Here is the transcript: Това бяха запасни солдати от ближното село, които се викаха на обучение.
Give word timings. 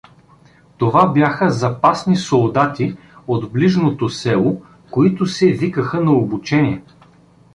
Това 0.77 1.05
бяха 1.07 1.49
запасни 1.49 2.15
солдати 2.15 2.97
от 3.27 3.51
ближното 3.53 4.09
село, 4.09 4.61
които 4.91 5.25
се 5.25 5.51
викаха 5.51 6.01
на 6.01 6.11
обучение. 6.11 6.83